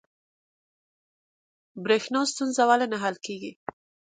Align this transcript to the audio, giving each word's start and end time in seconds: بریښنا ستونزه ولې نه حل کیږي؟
بریښنا 1.83 2.21
ستونزه 2.31 2.63
ولې 2.69 2.87
نه 2.91 2.97
حل 3.03 3.15
کیږي؟ 3.25 3.51